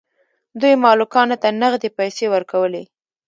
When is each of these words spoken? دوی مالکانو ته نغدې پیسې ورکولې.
دوی 0.61 0.73
مالکانو 0.83 1.35
ته 1.43 1.49
نغدې 1.61 1.89
پیسې 1.97 2.25
ورکولې. 2.33 2.83